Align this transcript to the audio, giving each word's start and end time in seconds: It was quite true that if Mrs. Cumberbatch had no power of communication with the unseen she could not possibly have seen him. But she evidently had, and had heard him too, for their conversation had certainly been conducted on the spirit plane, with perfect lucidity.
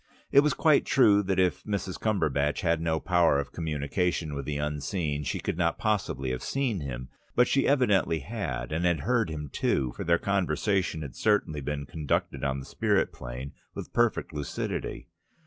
It 0.31 0.39
was 0.39 0.55
quite 0.55 0.83
true 0.83 1.21
that 1.21 1.37
if 1.37 1.63
Mrs. 1.63 1.99
Cumberbatch 2.01 2.61
had 2.61 2.81
no 2.81 2.99
power 2.99 3.39
of 3.39 3.51
communication 3.51 4.33
with 4.33 4.45
the 4.45 4.57
unseen 4.57 5.23
she 5.23 5.39
could 5.39 5.59
not 5.59 5.77
possibly 5.77 6.31
have 6.31 6.41
seen 6.41 6.79
him. 6.79 7.09
But 7.35 7.47
she 7.47 7.67
evidently 7.67 8.21
had, 8.21 8.71
and 8.71 8.83
had 8.83 9.01
heard 9.01 9.29
him 9.29 9.49
too, 9.53 9.91
for 9.95 10.03
their 10.03 10.17
conversation 10.17 11.03
had 11.03 11.15
certainly 11.15 11.61
been 11.61 11.85
conducted 11.85 12.43
on 12.43 12.57
the 12.57 12.65
spirit 12.65 13.13
plane, 13.13 13.53
with 13.75 13.93
perfect 13.93 14.33
lucidity. 14.33 15.07